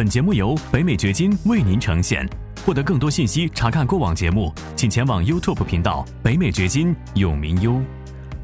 [0.00, 2.26] 本节目由北美掘金为您呈现。
[2.64, 7.78] 获得更多信息，查看过往节目，请前往 YouTube 频道“北美掘金”永明优。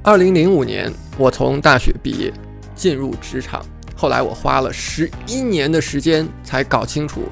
[0.02, 2.30] 二零零五年，我从大学毕业，
[2.74, 3.64] 进入职场。
[3.96, 7.22] 后来我花了十一年的时间才搞清楚，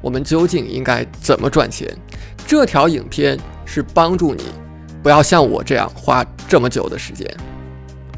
[0.00, 1.92] 我们究竟应该怎么赚钱。
[2.46, 3.36] 这条影片
[3.66, 4.44] 是帮助你，
[5.02, 7.26] 不要像我这样花这么久的时间。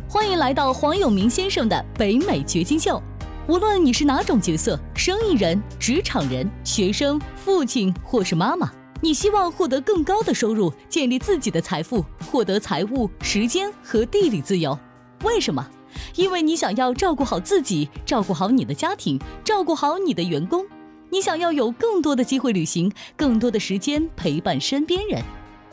[0.06, 3.02] 欢迎来到黄永明先生的北美掘金秀。
[3.46, 14.78] 无论你是哪种角色，生意人、职场人、学生、父亲或是妈妈，你希望获得更高的收入，建立自己的财富，获得财务、时间和地理自由。
[15.24, 15.68] 为什么？
[16.16, 20.64] 因为你想要照顾好自己，照顾好你的家庭，照顾好你的员工。
[21.10, 25.22] 你想要有更多的机会旅行，更多的时间陪伴身边人。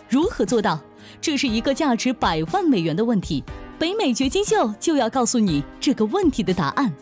[0.10, 0.78] 如何做到？
[1.22, 3.42] 这是一个价值百万美元的问题。
[3.80, 6.94] 北美掘金秀就要告诉你这个问题的答案。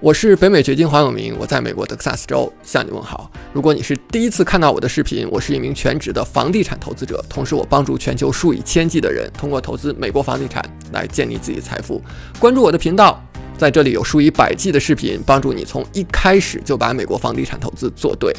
[0.00, 3.28] 我是北美掘金黄永明，我在美国德克萨斯州向你问好。
[3.52, 12.00] 如果你是第一次看到我的视频，我是一名全职的房地产投资者，同时我帮助全球数以千计的人通过投资美国房地产来建立自己的财富。
[12.38, 13.20] 关注我的频道，
[13.58, 18.32] 在这里有数以百计的视频，帮助你从一开始就把美国房地产投资做对。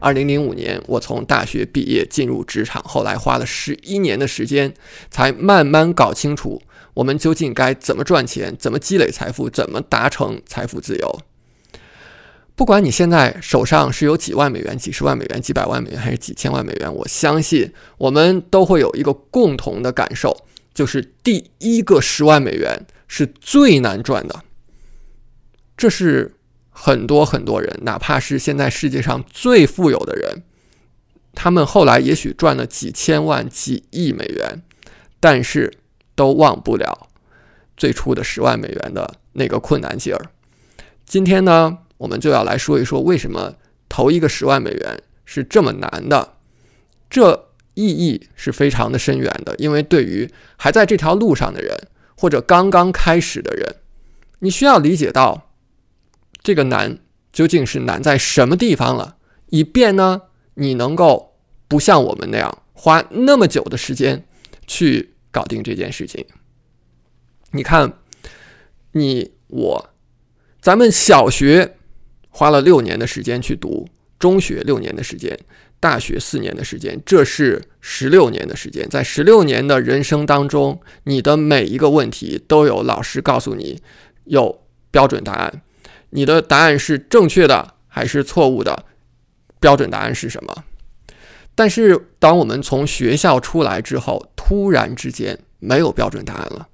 [0.00, 4.74] 二零零五年，我从大学毕业进入职场，后来花了十一年的时间，
[5.12, 6.60] 才慢慢搞清楚。
[6.98, 8.56] 我们究竟该怎么赚钱？
[8.58, 9.48] 怎么积累财富？
[9.48, 11.20] 怎么达成财富自由？
[12.56, 20.36] 不管你现在手上是有几万美元、几十万美元、几百万美元，还是几千万美元，我相信我们都会有一个共同的感受，
[20.74, 24.42] 就是第一个十万美元是最难赚的。
[25.76, 26.34] 这是
[26.68, 30.42] 很多很多人，哪怕是现在世界上最富有的人，
[31.32, 34.62] 他们后来也许赚了几千万、几亿美元，
[35.20, 35.72] 但是。
[36.18, 37.08] 都忘不了
[37.76, 40.20] 最初的十万美元的那个困难劲儿。
[41.06, 43.54] 今天呢，我们就要来说一说为什么
[43.88, 46.34] 投一个十万美元是这么难的。
[47.08, 51.86] 这意义是非常的深远的，因为对于还在这条路上的人，
[52.16, 53.76] 或者刚刚开始的人，
[54.40, 55.52] 你需要理解到
[56.42, 56.98] 这个难
[57.32, 59.18] 究竟是难在什么地方了，
[59.50, 60.22] 以便呢，
[60.54, 61.36] 你能够
[61.68, 64.24] 不像我们那样花那么久的时间
[64.66, 65.14] 去。
[65.30, 66.24] 搞定这件事情。
[67.50, 67.92] 你看，
[68.92, 69.90] 你我，
[70.60, 71.76] 咱们小学
[72.28, 75.38] 花了六年的时间去读，中学六年的时间，
[75.80, 78.88] 大学四年的时间，这是十六年的时间。
[78.88, 83.80] 在十六年的人生当中，你的每一个问题都有老师告诉你
[84.24, 85.62] 有标准答案。
[86.10, 88.84] 你的答案是正确的还是错误的？
[89.60, 90.64] 标准答案是什么？
[91.54, 96.68] 但是，当我们从学校出来之后，突然之间没有标准答案了。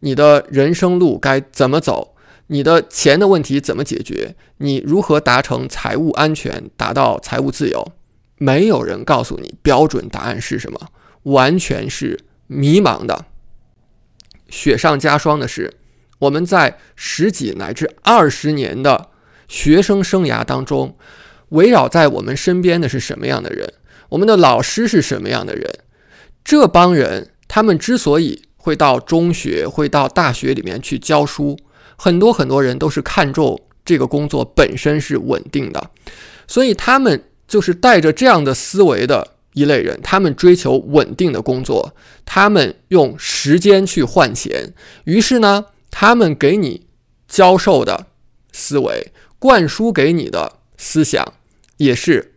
[0.00, 2.16] 你的人生路该怎么走？
[2.48, 4.34] 你的钱的问题怎么解决？
[4.56, 7.92] 你如何达成财务安全，达到财务自由？
[8.38, 10.88] 没有人告诉你标准答案是什么，
[11.22, 12.18] 完全是
[12.48, 13.26] 迷茫的。
[14.48, 15.74] 雪上加霜的是，
[16.18, 19.10] 我们在十几乃至二十年的
[19.46, 20.96] 学生生涯当中，
[21.50, 23.72] 围绕在我们身边的是什么样的人？
[24.08, 25.70] 我们的老师是什么样的人？
[26.44, 31.58] 这帮人，他们之所以会到中学、会到大学里面去教书，
[31.96, 35.90] 很多很多人都是看重这个工作本身是稳定的，
[36.46, 40.00] 所以他们就是带着这样的思维的一类人。
[40.02, 41.94] 他们追求稳定的工作，
[42.24, 44.72] 他们用时间去换钱。
[45.04, 46.86] 于是呢，他们给你
[47.28, 48.06] 教授的
[48.52, 51.34] 思维、灌输给你的思想，
[51.76, 52.31] 也是。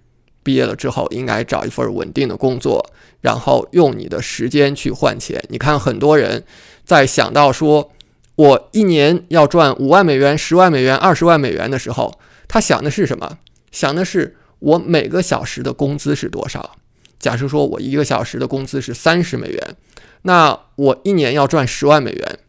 [0.46, 2.86] 毕业了之后，应该找一份稳定的工作，
[3.22, 5.44] 然后用你的时间去换钱。
[5.50, 6.44] 你看，很多人
[6.86, 7.92] 在想到说，
[8.36, 13.40] 我一年要赚五万美元、十万美元、二十万美元的时候，他想的是什么？
[13.72, 16.76] 想的是我每个小时的工资是多少？
[17.18, 19.76] 假设说我一个小时的工资是三十美元，
[20.22, 22.40] 那我一年要赚十万美元，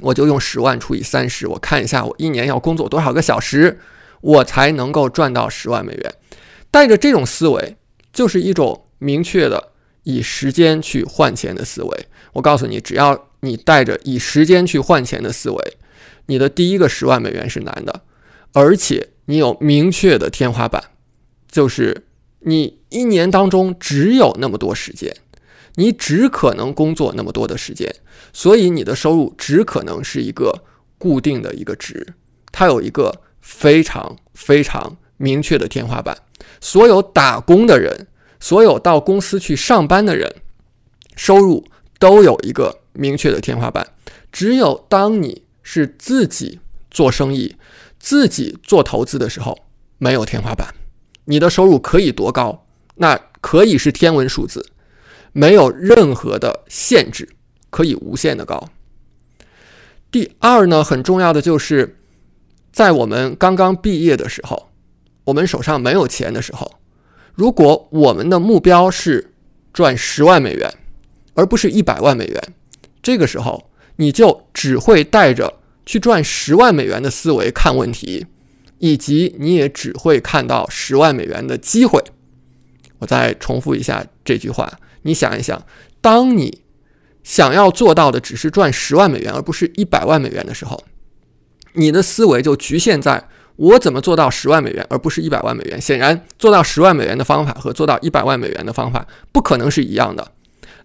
[0.00, 3.78] 我就用十万除以三十，我看一下我一年要工作多少个小时，
[4.22, 6.14] 我才能够赚到十万美元。
[6.70, 7.76] 带着这种思维，
[8.12, 9.72] 就是一种明确的
[10.04, 12.06] 以时间去换钱的思维。
[12.32, 15.76] 我告诉你，只要你带着以时间去换钱的思维，
[16.26, 18.02] 你的第一个十万美元是难的，
[18.52, 20.82] 而且你有明确的天花板，
[21.50, 22.06] 就是
[22.40, 25.14] 你一年当中只有那么多时间，
[25.74, 27.92] 你只可能工作那么多的时间，
[28.32, 30.62] 所以你的收入只可能是一个
[30.98, 32.14] 固定的一个值，
[32.52, 36.16] 它有一个非常非常明确的天花板。
[36.60, 38.06] 所有打工的人，
[38.38, 40.36] 所有到公司去上班的人，
[41.16, 41.64] 收入
[41.98, 43.86] 都有一个明确的天花板。
[44.32, 46.60] 只有当你是自己
[46.90, 47.56] 做生意、
[47.98, 49.58] 自己做投资的时候，
[49.98, 50.74] 没有天花板，
[51.24, 52.66] 你的收入可以多高，
[52.96, 54.64] 那可以是天文数字，
[55.32, 57.28] 没有任何的限制，
[57.70, 58.68] 可以无限的高。
[60.10, 61.98] 第二呢，很重要的就是
[62.72, 64.69] 在我们刚刚毕业的时候，
[65.24, 66.70] 我们手上没有钱的时候，
[67.34, 69.32] 如果我们的目标是
[69.72, 70.72] 赚十万美元，
[71.34, 72.54] 而不是一百万美元，
[73.02, 78.26] 这个时候你就只会带着去赚十万美元的思维看问题。
[78.82, 82.02] 以及你也只会看到十万美元的机会。
[82.98, 85.66] 我再重复一下这句话，你想一想，
[86.00, 86.62] 当你
[87.22, 90.82] 想要做到的只是赚十万美元，而不是一百万美元的时候，
[91.74, 93.28] 你的思维就局限在
[93.60, 95.78] 我怎么做到十万美元，而不是一百万美元。
[95.78, 100.32] 显然，做到十万美元的方法和做到一百万美元的方法不可能是一样的。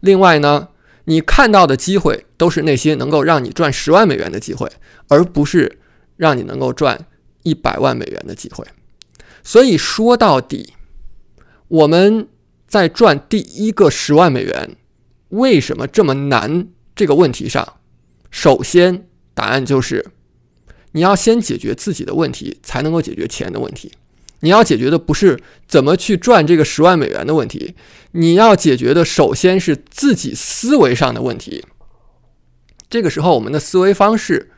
[0.01, 0.67] 另外呢，
[1.05, 4.69] 你看到的机会都是那些能够让你赚十万美元的机会，
[5.07, 5.79] 而不是
[6.17, 7.07] 让你能够赚。
[7.47, 8.65] 一百万美元的机会，
[9.43, 10.73] 所以说到底，
[11.67, 12.27] 我们
[12.67, 14.75] 在赚第一个十万美元
[15.29, 17.73] 为什么这么难这个问题上，
[18.31, 20.07] 首先答案就是
[20.95, 23.91] 你要先解决自己的问题，才能够解决钱的问题。
[24.39, 27.75] 你要解决的不是怎么去赚这个十万美元的问题，
[28.13, 31.63] 你要解决的首先是自己思维上的问题。
[32.89, 34.51] 这个时候，我们的思维方式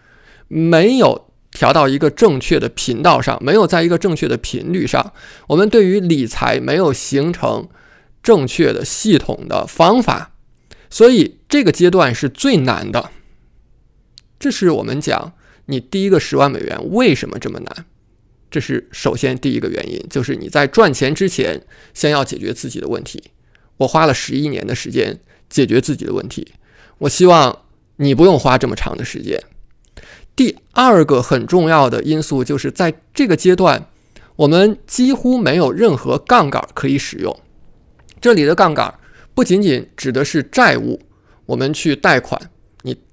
[0.48, 1.28] 没有。
[1.50, 5.14] 调到一个正确的频道上，没有在一个正确的频率上，
[5.48, 7.68] 我们对于理财没有形成
[8.22, 10.34] 正确的系统的方法，
[10.90, 13.10] 所以这个阶段是最难的。
[14.38, 15.34] 这是我们讲
[15.68, 17.86] 你第一个十万美元为什么这么难，
[18.50, 21.62] 这是首先第一个原因，就是你在赚钱之前
[21.94, 23.22] 先要解决自己的问题。
[23.78, 25.20] 我花了十一年的时间
[25.50, 26.54] 解决自己的问题，
[26.98, 27.64] 我希望
[27.98, 29.42] 你不用花这么长的时间。
[30.36, 33.90] 第二个很重要的因素就是在这个阶段，
[34.36, 37.38] 我们几乎没有任何杠杆可以使用。
[38.22, 38.94] 这里的杠杆
[39.36, 41.02] 不仅仅指的是债务，
[41.46, 42.40] 我们去贷款。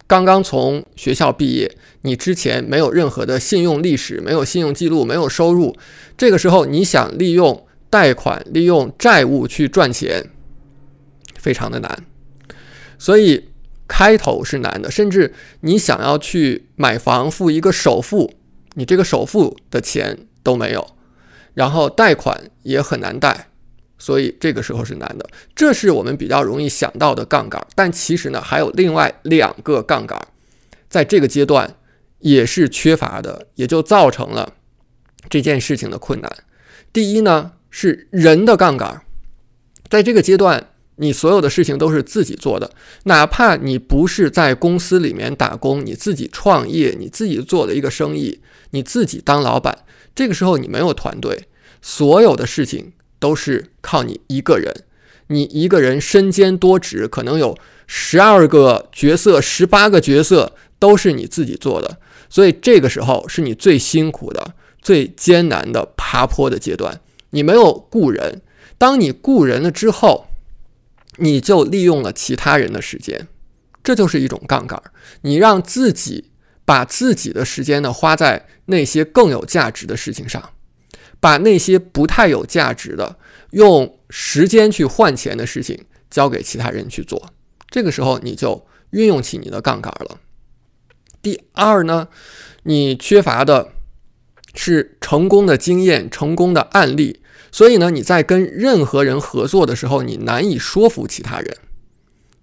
[0.07, 5.77] 刚刚从学校毕业，你之前没有任何的信用历史，没有信用记录，没有收入，
[6.17, 10.31] 这个时候你想利用贷款、利用债务去赚钱，
[11.37, 12.05] 非常的难。
[12.99, 13.49] 所以。
[13.87, 18.33] 开头是难的，甚至你想要去买房付一个首付，
[18.77, 20.97] 你这个首付的钱都没有，
[21.53, 23.51] 然后贷款也很难贷，
[24.05, 25.27] 所以这个时候是难的。
[25.55, 30.21] 这是我们比较容易想到的杠杆，但其实呢，还有另外两个杠杆，
[30.91, 31.77] 在这个阶段
[32.19, 34.53] 也是缺乏的，也就造成了
[35.31, 36.31] 这件事情的困难。
[36.93, 39.01] 第一呢，是人的杠杆，
[39.89, 40.69] 在这个阶段。
[40.97, 42.71] 你所有的事情都是自己做的，
[43.03, 48.39] 哪怕你不是在公司里面打工，你自己创业，你自己做了一个生意，
[48.71, 49.77] 你自己当老板，
[50.15, 51.49] 这个时候你没有团队，
[51.83, 52.93] 所有的事情
[53.25, 54.71] 都是靠你一个人，
[55.29, 57.57] 你一个人身兼多职，可能有
[57.87, 61.99] 十二个角色、十八个角色都是你自己做的，
[62.29, 67.01] 所以这个时候是你最辛苦的、最艰难的爬坡的阶段。
[67.31, 68.43] 你没有雇人，
[68.77, 70.27] 当你雇人了之后。
[71.19, 73.29] 你就利用了其他人的时间，
[73.85, 74.83] 这就是一种杠杆。
[75.21, 76.33] 你让自己
[76.65, 80.43] 把自己的时间呢花在那些更有价值的事情上，
[81.25, 83.17] 把那些不太有价值的
[83.53, 87.31] 用时间去换钱的事情交给其他人去做。
[87.71, 90.21] 这个时候你就运用起你的杠杆了。
[91.23, 92.09] 第二呢，
[92.65, 93.71] 你缺乏的
[94.55, 97.23] 是成功的经验、成功的案例。
[97.51, 101.57] 所以呢，你在跟任何人合作的时候，你难以说服其他人。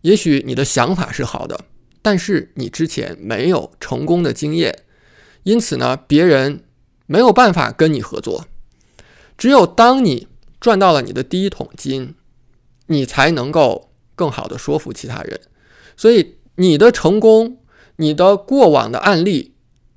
[0.01, 1.65] 也许你的想法是好的，
[2.01, 4.79] 但是你之前没有成功的经验，
[5.43, 6.63] 因此呢，别人
[7.05, 8.47] 没有办法跟你合作。
[9.41, 10.27] 只有当你
[10.59, 12.13] 赚到了你的第一桶金，
[12.85, 15.41] 你才能够更好的说服其他人。
[15.97, 17.57] 所以，你的成功，
[17.95, 19.55] 你的过往的案例，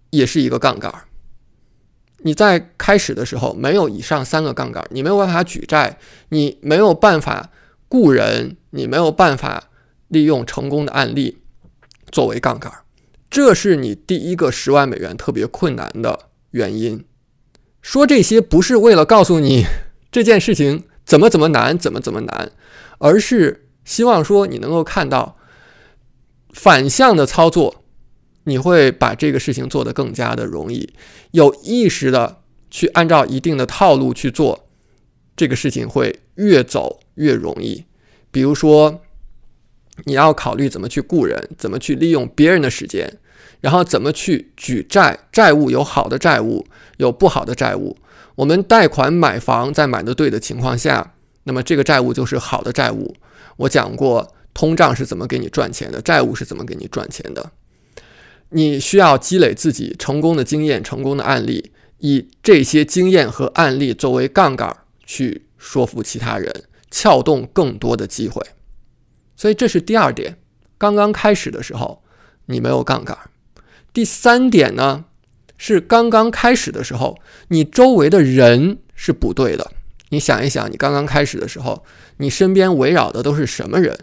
[0.08, 0.90] 也是一个杠杆。
[2.20, 5.98] 你在开始的时候没有以上三个杠杆，你没有办法举债，
[6.30, 7.50] 你没有办法
[7.90, 9.68] 雇人，你没有办法
[10.08, 11.36] 利用成功的案例
[12.10, 12.72] 作为杠杆，
[13.28, 17.04] 这是你第一个十万美元特别困难的原因。
[17.84, 19.66] 说这些不是为了告诉你
[20.10, 22.50] 这件事情怎么怎么难，怎么怎么难，
[22.96, 25.36] 而是希望说你能够看到
[26.54, 27.84] 反向的操作。
[28.46, 30.94] 你会把这个事情做得更加的容易，
[31.32, 34.66] 有意识的去按照一定的套路去做，
[35.36, 37.84] 这个事情会越走越容易。
[38.30, 39.02] 比如说，
[40.04, 43.18] 你要考虑怎么去雇人，怎么去利用别人的时间，
[43.64, 46.66] 然后怎么去举债，债务有好的债务，
[46.98, 47.96] 有不好的债务。
[48.34, 53.16] 我们贷款买房，在买的对的情况下，那么这个债务就是好的债务。
[53.56, 57.52] 我讲过，通胀是怎么给你赚钱的，债务是怎么给你赚钱的。
[58.50, 68.44] 你需要积累自己成功的经验、成功的案例，以这些经验和案例作为杠杆去说服其他人，撬动更多的机会。
[69.34, 70.36] 所以这是第二点。
[70.76, 72.02] 刚刚开始的时候，
[72.44, 73.16] 你没有杠杆。
[73.94, 75.04] 第三点呢，
[75.56, 77.16] 是刚刚开始的时候，
[77.48, 79.70] 你周围的人是不对的。
[80.08, 81.84] 你想一想，你刚刚开始的时候，
[82.16, 83.96] 你身边围绕的都是什么人？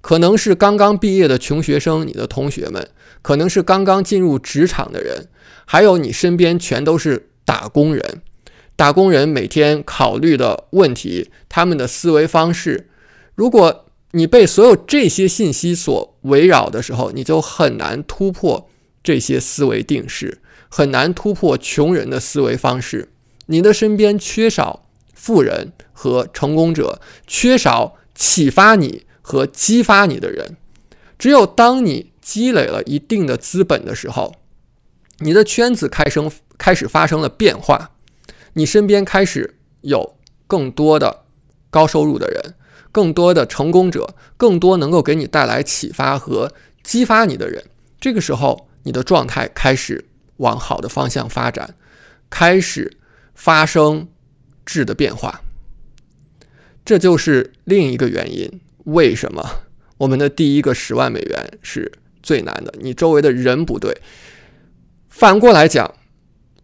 [0.00, 2.84] 可能是刚刚毕业的穷学生，你的同学们；
[3.22, 5.26] 可能是刚刚进入职场的人，
[5.64, 8.22] 还有你身边全都是打工人。
[8.76, 12.88] 打工人每天考虑的问题，他们的思维方式，
[13.34, 18.68] 如果你被所有这些信息所围绕的时候，你就很难突破。
[19.04, 23.10] 这些思维定式很难突破穷人的思维方式。
[23.46, 30.56] 你的身边缺少富人和成功者，缺少启发你和激发你的人。
[31.18, 34.34] 只有当你积累了一定的资本的时候，
[35.18, 37.90] 你的圈子开生开始发生了变化，
[38.54, 41.24] 你身边开始有更多的
[41.68, 42.54] 高收入的人，
[42.90, 47.64] 更多的成功者，更多能够给你带来启发和激发你的人。
[48.00, 48.68] 这个时候。
[48.84, 50.04] 你的状态开始
[50.36, 51.74] 往好的方向发展，
[52.30, 52.96] 开始
[53.34, 54.08] 发生
[54.64, 55.40] 质的变化，
[56.84, 58.60] 这就是另一个原因。
[58.84, 59.42] 为什么
[59.96, 61.90] 我们的第一个十万美元是
[62.22, 62.72] 最难的？
[62.78, 63.96] 你周围的人不对。
[65.08, 65.94] 反过来讲，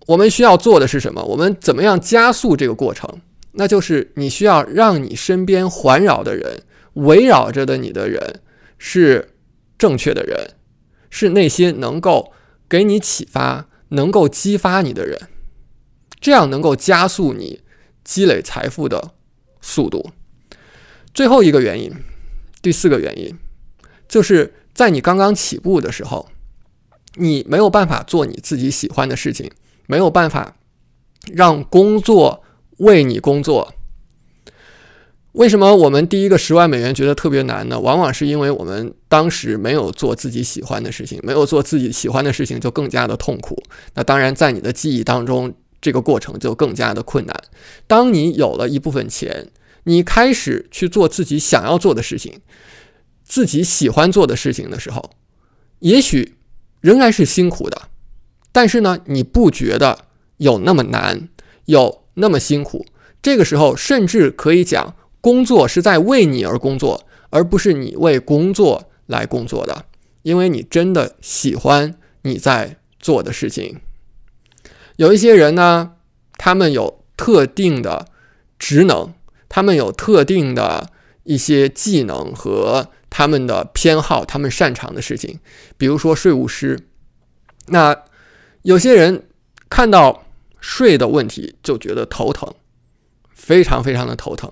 [0.07, 1.23] 我们需要做的是什么？
[1.25, 3.09] 我们怎么样加速这个过程？
[3.53, 6.63] 那就是你需要让你身边环绕的人、
[6.95, 8.41] 围绕着的你的人
[8.79, 9.31] 是
[9.79, 10.51] 正确的人。
[11.11, 12.33] 是那些能够
[12.69, 15.21] 给你启发、能够激发你的人，
[16.21, 17.61] 这样能够加速你
[18.03, 19.13] 积累财富的
[19.61, 20.11] 速度。
[21.13, 21.93] 最后一个原因，
[22.63, 23.37] 第四个原因，
[24.09, 26.29] 就是在你刚刚起步的时候，
[27.17, 29.51] 你没有办法做你自己喜欢的事情，
[29.87, 30.57] 没有办法
[31.33, 32.45] 让工作
[32.79, 33.75] 为你工作。
[35.33, 37.79] 为什么我们第一个十万美元觉得特别难呢？
[37.79, 43.57] 往往是因为我们当时没有做自己喜欢的事情，没有做自己喜欢的事情就更加的痛苦。
[43.95, 47.37] 那当然，在你的记忆当中，这个过程就更加的困难。
[47.87, 49.49] 当你有了一部分钱，
[49.85, 52.41] 你开始去做自己想要做的事情，
[53.23, 55.11] 自己喜欢做的事情的时候，
[55.79, 56.35] 也许
[56.81, 57.83] 仍然是辛苦的，
[58.51, 60.07] 但是呢，你不觉得
[60.39, 61.29] 有那么难，
[61.67, 62.85] 有那么辛苦。
[63.23, 64.97] 这个时候，甚至可以讲。
[65.21, 69.85] 工作是在为你而工作，而不是你为工作来工作的，
[70.23, 73.81] 因为你真的喜欢你在做的事情。
[74.97, 75.93] 有一些人呢，
[76.37, 78.07] 他们有特定的
[78.59, 79.13] 职能，
[79.49, 80.91] 他们有特定的
[81.25, 85.41] 一些技能和他们的偏好，他们擅长的事情，
[85.77, 86.81] 比如说税务师。
[87.67, 88.05] 那
[88.63, 89.29] 有些人
[89.69, 90.25] 看到
[90.61, 92.55] 税的问题就觉得头疼，
[93.33, 94.51] 非常非常的头疼。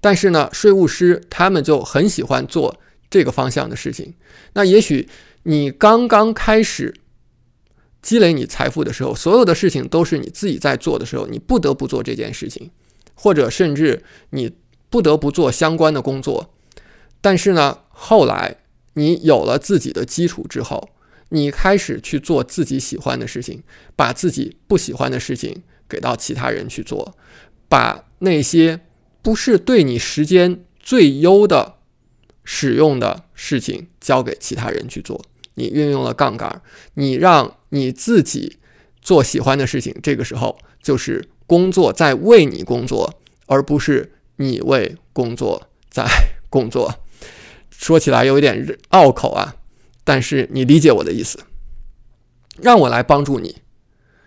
[0.00, 2.80] 但是呢，税务师他们就很喜欢做
[3.10, 4.14] 这个方向的事情。
[4.54, 5.08] 那也许
[5.42, 6.94] 你刚刚开始
[8.00, 12.70] 积累你财富的时候，所有的事情都是你自己在做的时候，你不得不做这件事情，
[13.14, 14.56] 或者甚至你
[14.88, 16.54] 不得不做相关的工作。
[17.20, 18.56] 但是呢，后来
[18.94, 20.88] 你有了自己的基础之后，
[21.28, 23.62] 你开始去做自己喜欢的事情，
[23.94, 27.14] 把自己不喜欢的事情给到其他人去做，
[27.68, 28.80] 把那些。
[29.22, 31.76] 不是对你时间最优的
[32.42, 35.22] 使用的事情交给其他人去做，
[35.54, 36.62] 你运用了杠杆，
[36.94, 38.58] 你让你自己
[39.02, 46.06] 做喜欢的事情，这个时候就是工作在为你工作，而不是你为工作在
[46.48, 46.94] 工作。
[47.68, 49.56] 说起来有一点拗口啊，
[50.02, 51.38] 但是你理解我的意思。
[52.60, 53.56] 让我来帮助你。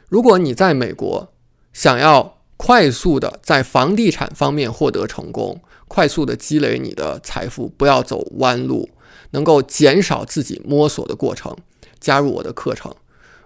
[0.08, 1.34] 如果你在美国
[1.74, 2.43] 想要。
[2.65, 8.89] 快速的在房地产方面获得成功，快速的积累你的财富，不要走弯路，
[9.32, 11.53] 能够减少自己摸索的过程。
[12.00, 12.96] 加入我的课程，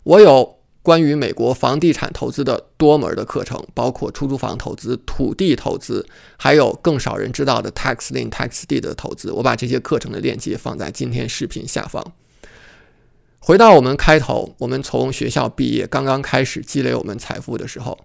[0.03, 6.05] 我有关于美国房地产投资的多门的课程，包括出租房投资、土地投资，
[6.38, 9.31] 还有更少人知道的 tax lien、tax deed 的投资。
[9.31, 12.13] 我把这些课程的链接放在今天视频下方。
[13.39, 17.97] 回到我们开头，我们从学校毕业，刚刚开始积累我们财富的时候。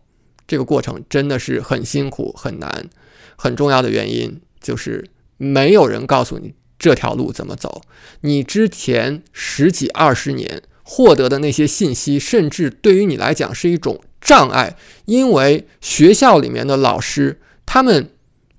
[0.53, 2.91] 这个过程真的是很辛苦很难，
[3.37, 5.03] 很重要的原因就是
[5.39, 7.81] 没有人告诉你这条路怎么走。
[8.21, 18.11] 你之前十几二十年获得的那些信息，甚至对于你来讲是一种障碍，因为学校里面的老师他们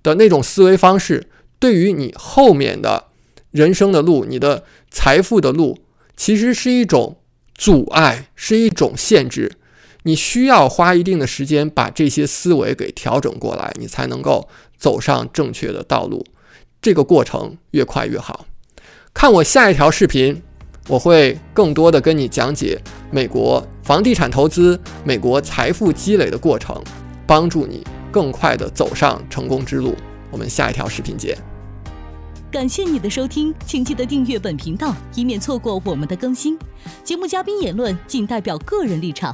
[0.02, 1.28] 的那种思维方式，
[1.60, 3.10] 对于你后面的
[3.52, 5.78] 人生的路、你的财富的路，
[6.18, 7.20] 其实是一种
[7.54, 9.52] 阻碍，是一种限制。
[10.04, 16.26] 你需要花一定的时间把这些思维给调整过来，你才能够走上正确的道路。
[16.82, 18.46] 这个过程越快越好。
[19.14, 20.42] 看我下一条视频。
[20.90, 22.78] 我会更多的跟你讲解
[23.10, 26.76] 美国房地产投资、美国财富积累的过程，
[27.26, 29.96] 帮助你更快的走上成功之路。
[30.30, 31.38] 我们下一条视频见。
[32.52, 36.60] 感谢你的收听，请记得订阅本频道，以免错过我们的更新。
[37.02, 39.34] 节目嘉宾言论仅代表个人立场。